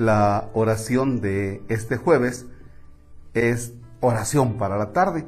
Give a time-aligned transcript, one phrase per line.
[0.00, 2.46] La oración de este jueves
[3.34, 5.26] es oración para la tarde.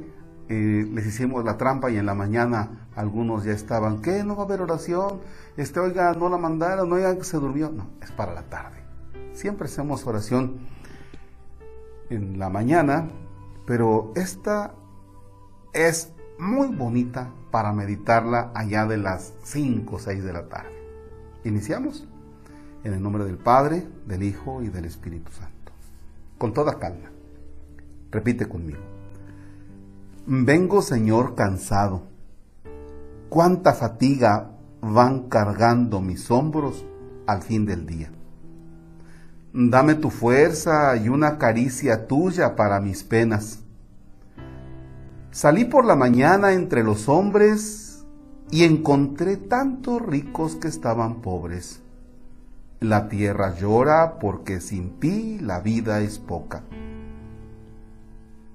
[0.49, 4.23] Eh, les hicimos la trampa y en la mañana algunos ya estaban, ¿qué?
[4.23, 5.19] ¿No va a haber oración?
[5.57, 7.69] Este, oiga, no la mandaron, oiga, se durmió.
[7.69, 8.77] No, es para la tarde.
[9.33, 10.61] Siempre hacemos oración
[12.09, 13.11] en la mañana,
[13.67, 14.73] pero esta
[15.73, 20.73] es muy bonita para meditarla allá de las 5 o 6 de la tarde.
[21.43, 22.07] Iniciamos
[22.83, 25.71] en el nombre del Padre, del Hijo y del Espíritu Santo.
[26.37, 27.11] Con toda calma.
[28.11, 28.79] Repite conmigo.
[30.25, 32.03] Vengo, Señor, cansado.
[33.29, 34.51] Cuánta fatiga
[34.81, 36.85] van cargando mis hombros
[37.25, 38.11] al fin del día.
[39.53, 43.59] Dame tu fuerza y una caricia tuya para mis penas.
[45.31, 48.05] Salí por la mañana entre los hombres
[48.51, 51.81] y encontré tantos ricos que estaban pobres.
[52.83, 56.63] La tierra llora porque sin ti la vida es poca.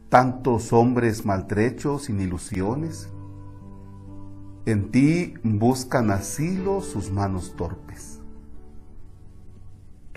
[0.08, 3.08] Tantos hombres maltrechos sin ilusiones.
[4.66, 8.18] En ti buscan asilo sus manos torpes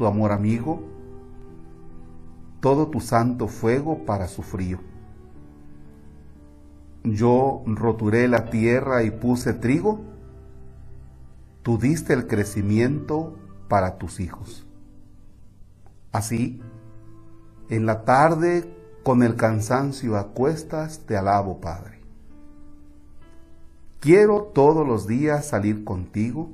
[0.01, 0.81] tu amor amigo,
[2.59, 4.79] todo tu santo fuego para su frío.
[7.03, 9.99] Yo roturé la tierra y puse trigo,
[11.61, 13.37] tú diste el crecimiento
[13.71, 14.67] para tus hijos.
[16.11, 16.61] Así,
[17.69, 18.69] en la tarde
[19.01, 22.01] con el cansancio a cuestas te alabo, Padre.
[24.01, 26.49] Quiero todos los días salir contigo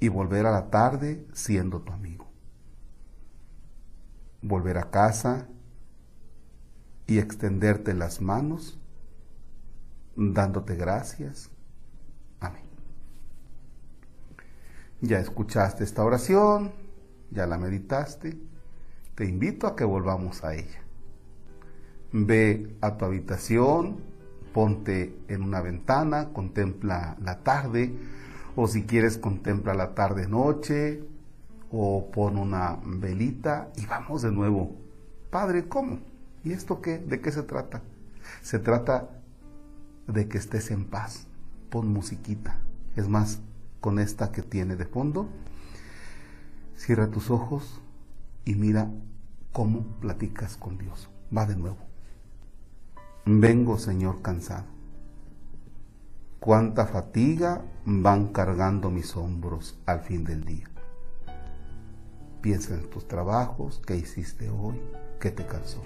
[0.00, 2.26] y volver a la tarde siendo tu amigo.
[4.40, 5.46] Volver a casa
[7.06, 8.78] y extenderte las manos
[10.16, 11.50] dándote gracias.
[12.40, 12.64] Amén.
[15.06, 16.72] Ya escuchaste esta oración,
[17.30, 18.36] ya la meditaste,
[19.14, 20.82] te invito a que volvamos a ella.
[22.10, 23.98] Ve a tu habitación,
[24.52, 27.94] ponte en una ventana, contempla la tarde,
[28.56, 31.04] o si quieres contempla la tarde noche
[31.70, 34.74] o pon una velita y vamos de nuevo.
[35.30, 36.00] Padre, ¿cómo?
[36.42, 36.98] ¿Y esto qué?
[36.98, 37.80] ¿De qué se trata?
[38.42, 39.08] Se trata
[40.08, 41.28] de que estés en paz.
[41.70, 42.58] Pon musiquita.
[42.96, 43.38] Es más,
[43.86, 45.28] con esta que tiene de fondo,
[46.74, 47.80] cierra tus ojos
[48.44, 48.90] y mira
[49.52, 51.08] cómo platicas con Dios.
[51.32, 51.76] Va de nuevo.
[53.26, 54.64] Vengo, Señor, cansado
[56.40, 60.68] cuánta fatiga van cargando mis hombros al fin del día.
[62.40, 64.80] Piensa en tus trabajos, qué hiciste hoy,
[65.20, 65.80] qué te cansó.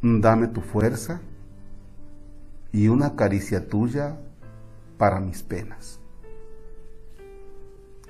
[0.00, 1.20] Dame tu fuerza
[2.72, 4.16] y una caricia tuya
[5.00, 5.98] para mis penas.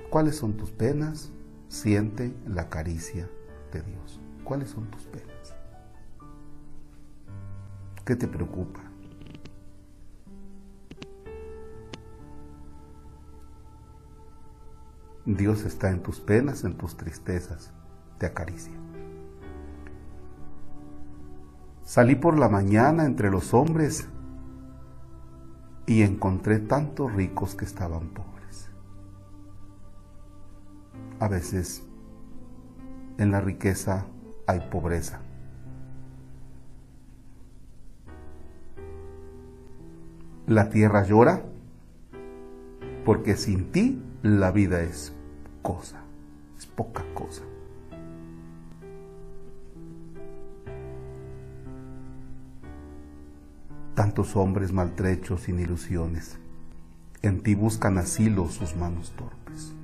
[0.09, 1.31] ¿Cuáles son tus penas?
[1.69, 3.29] Siente la caricia
[3.71, 4.19] de Dios.
[4.43, 5.55] ¿Cuáles son tus penas?
[8.03, 8.81] ¿Qué te preocupa?
[15.25, 17.71] Dios está en tus penas, en tus tristezas,
[18.17, 18.73] te acaricia.
[21.85, 24.09] Salí por la mañana entre los hombres
[25.85, 28.69] y encontré tantos ricos que estaban pobres.
[31.19, 31.83] A veces
[33.17, 34.05] en la riqueza
[34.47, 35.21] hay pobreza.
[40.47, 41.43] La tierra llora
[43.05, 45.13] porque sin ti la vida es
[45.61, 46.01] cosa,
[46.57, 47.43] es poca cosa.
[54.01, 56.39] Tantos hombres maltrechos sin ilusiones,
[57.21, 59.75] en ti buscan asilo sus manos torpes.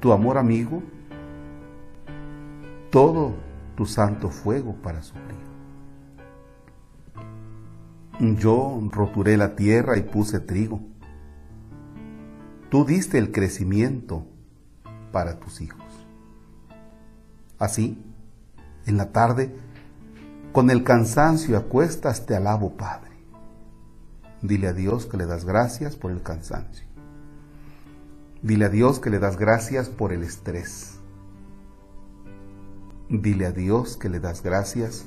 [0.00, 0.82] Tu amor amigo,
[2.90, 3.32] todo
[3.74, 5.38] tu santo fuego para sufrir.
[8.38, 10.82] Yo roturé la tierra y puse trigo.
[12.68, 14.26] Tú diste el crecimiento
[15.10, 16.06] para tus hijos.
[17.58, 17.96] Así,
[18.84, 19.56] en la tarde,
[20.54, 23.10] con el cansancio acuestas, te alabo, Padre.
[24.40, 26.86] Dile a Dios que le das gracias por el cansancio.
[28.40, 31.00] Dile a Dios que le das gracias por el estrés.
[33.08, 35.06] Dile a Dios que le das gracias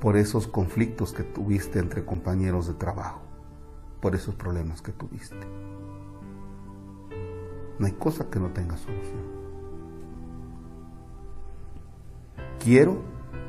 [0.00, 3.22] por esos conflictos que tuviste entre compañeros de trabajo,
[4.00, 5.46] por esos problemas que tuviste.
[7.78, 9.37] No hay cosa que no tenga solución.
[12.68, 12.98] Quiero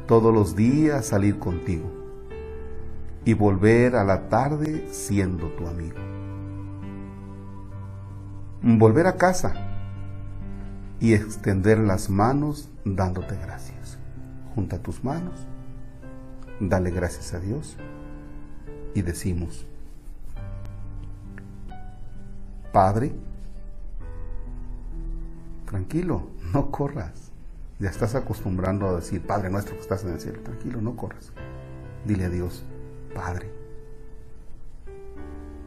[0.07, 1.92] todos los días salir contigo
[3.25, 5.98] y volver a la tarde siendo tu amigo.
[8.62, 9.56] volver a casa
[11.01, 13.98] y extender las manos dándote gracias.
[14.56, 15.45] Junta tus manos,
[16.62, 17.75] dale gracias a Dios
[18.95, 19.68] y decimos,
[22.72, 23.12] Padre,
[25.65, 27.29] tranquilo, no corras.
[27.80, 31.31] Ya estás acostumbrando a decir, Padre nuestro que estás en el cielo, tranquilo, no corras.
[32.06, 32.64] Dile a Dios,
[33.14, 33.50] Padre,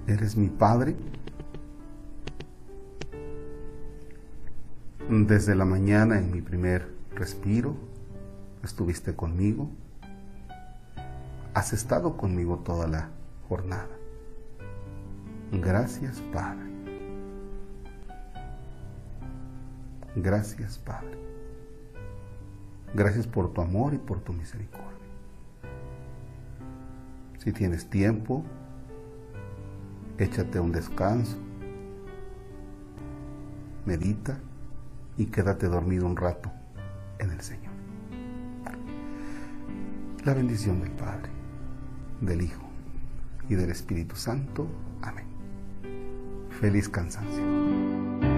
[0.07, 0.97] eres mi Padre
[5.09, 7.77] Desde la mañana en mi primer respiro,
[8.63, 9.69] estuviste conmigo.
[11.53, 13.11] Has estado conmigo toda la
[13.47, 13.91] jornada.
[15.53, 16.71] Gracias, Padre.
[20.17, 21.32] Gracias, Padre.
[22.95, 24.91] Gracias por tu amor y por tu misericordia.
[27.39, 28.45] Si tienes tiempo,
[30.19, 31.39] échate un descanso.
[33.87, 34.39] Medita
[35.17, 36.53] y quédate dormido un rato
[37.19, 37.73] en el Señor.
[40.25, 41.31] La bendición del Padre,
[42.21, 42.63] del Hijo
[43.49, 44.69] y del Espíritu Santo.
[45.03, 45.27] Amén.
[46.61, 48.32] Feliz cansancio.